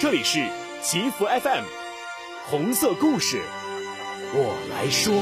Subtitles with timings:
[0.00, 0.38] 这里是
[0.80, 1.64] 祈福 FM，
[2.48, 3.42] 红色故事，
[4.32, 5.12] 我来说。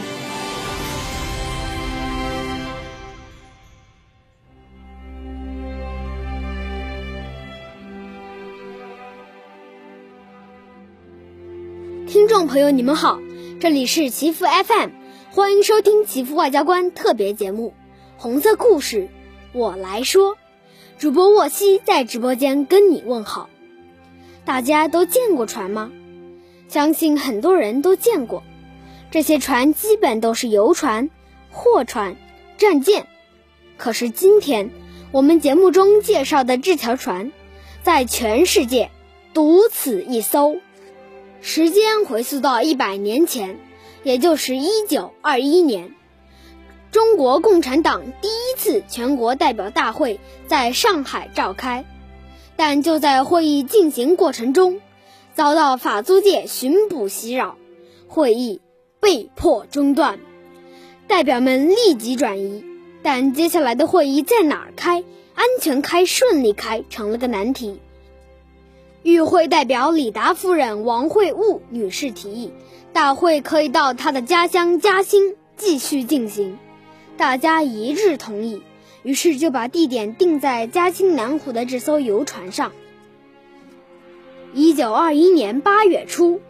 [12.06, 13.18] 听众朋友，你们好，
[13.58, 14.90] 这里是祈福 FM，
[15.30, 17.72] 欢迎收听祈福外交官特别节目
[18.20, 19.04] 《红色故事》，
[19.54, 20.36] 我来说。
[20.98, 23.48] 主播沃西在直播间跟你问好。
[24.46, 25.90] 大家都见过船吗？
[26.68, 28.44] 相信很多人都见过。
[29.10, 31.10] 这些船基本都是游船、
[31.50, 32.16] 货船、
[32.56, 33.08] 战舰。
[33.76, 34.70] 可是今天
[35.10, 37.32] 我们节目中介绍的这条船，
[37.82, 38.92] 在全世界
[39.34, 40.58] 独此一艘。
[41.40, 43.58] 时间回溯到一百年前，
[44.04, 45.92] 也就是一九二一年，
[46.92, 51.84] 中国共产党第一次全国代表大会在上海召开。
[52.56, 54.80] 但就在会议进行过程中，
[55.34, 57.56] 遭到法租界巡捕袭扰，
[58.08, 58.60] 会议
[58.98, 60.18] 被迫中断，
[61.06, 62.64] 代表们立即转移。
[63.02, 67.80] 但接下来的会议在哪儿开，安全开、顺利开成了个难题。
[69.02, 72.50] 与会代表李达夫人王惠悟女士提议，
[72.92, 76.58] 大会可以到她的家乡嘉兴继续进行，
[77.16, 78.62] 大家一致同意。
[79.06, 82.72] 于是就把地点定在嘉兴南湖的这艘游船上。
[84.52, 86.40] 一九二一年八月初，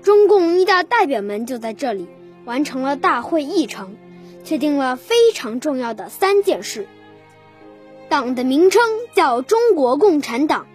[0.00, 2.06] 中共一大代表们就在这里
[2.44, 3.96] 完成了大会议程，
[4.44, 6.86] 确定了非常重要的三件事：
[8.08, 8.80] 党的名称
[9.12, 10.68] 叫中国共产党，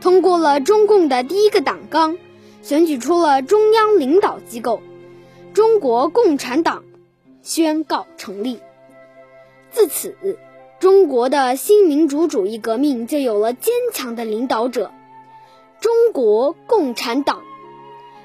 [0.00, 2.16] 通过了中共的第一个党纲，
[2.62, 4.80] 选举出了中央领导机构，
[5.52, 6.82] 中国共产党
[7.42, 8.60] 宣告成立。
[9.70, 10.16] 自此。
[10.80, 14.92] 中国的新民主主义革命就有了坚强的领导者——
[15.80, 17.42] 中国共产党。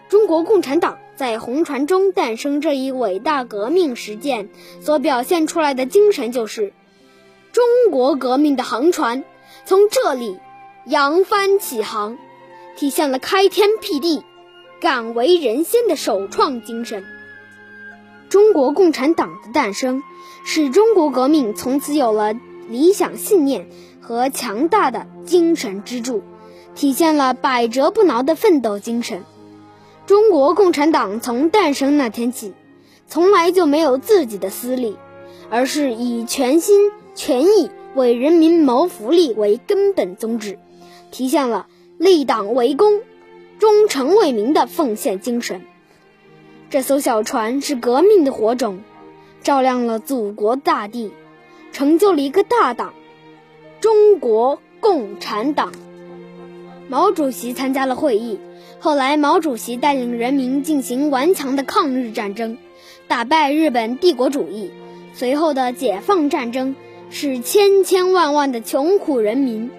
[0.07, 4.49] 中国共产党在红船中诞生这一伟大革命实践
[4.81, 6.73] 所表现出来的精神，就是
[7.51, 9.23] 中国革命的航船
[9.65, 10.37] 从这里
[10.85, 12.19] 扬帆起航，
[12.77, 14.23] 体现了开天辟地、
[14.79, 17.03] 敢为人先的首创精神。
[18.33, 20.01] 中国共产党的诞生。
[20.43, 22.33] 使中国革命从此有了
[22.67, 23.67] 理想信念
[24.01, 26.23] 和强大的精神支柱，
[26.73, 29.21] 体现了百折不挠的奋斗精神。
[30.07, 32.55] 中国共产党从诞生那天起，
[33.07, 34.97] 从来就没有自己的私利，
[35.51, 40.57] 而是以全心全意为人民谋福利为根本宗旨，
[41.11, 41.67] 体现了
[41.99, 42.99] 立党为公、
[43.59, 45.61] 忠诚为民的奉献精神。
[46.73, 48.79] 这艘小船是革命的火种。
[49.43, 51.11] 照亮了祖国大地，
[51.71, 52.95] 成就了一个大党——
[53.79, 55.71] 中国共产党。
[56.89, 58.39] 毛主席参加了会议，
[58.79, 62.57] 后来毛主席带领人民进行顽强的抗日战争，
[63.07, 64.71] 打败日本帝国主义。
[65.13, 66.75] 随后的解放战争
[67.11, 69.69] 使千千万万的穷苦人民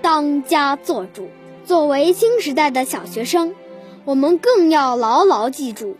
[0.00, 1.28] 当家作主。
[1.66, 3.54] 作为新时代的小学生，
[4.06, 5.98] 我们更要牢牢记住：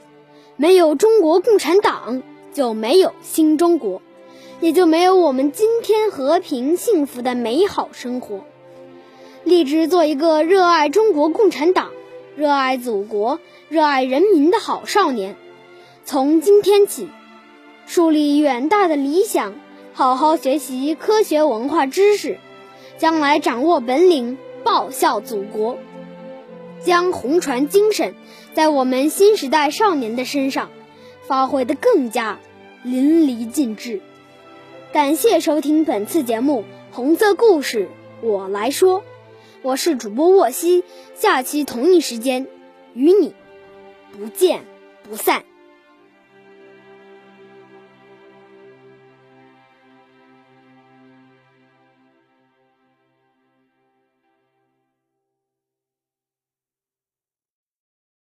[0.62, 2.22] 没有中国共产党。
[2.52, 4.00] 就没有新中国，
[4.60, 8.44] 也就没有我们今天和平幸福的美好生活。
[9.42, 11.90] 立志做一个热爱中国共产党、
[12.36, 13.40] 热爱祖国、
[13.70, 15.34] 热爱人民的好少年。
[16.04, 17.08] 从今天起，
[17.86, 19.54] 树立远大的理想，
[19.94, 22.38] 好好学习科学文化知识，
[22.98, 25.78] 将来掌握本领，报效祖国，
[26.84, 28.14] 将红船精神
[28.54, 30.70] 在我们新时代少年的身上。
[31.24, 32.40] 发挥的更加
[32.82, 34.00] 淋漓尽致。
[34.92, 37.88] 感谢收听本次节目《红色故事》，
[38.26, 39.04] 我来说，
[39.62, 40.82] 我是主播沃西，
[41.14, 42.48] 下期同一时间
[42.92, 43.34] 与你
[44.12, 44.64] 不见
[45.08, 45.51] 不散。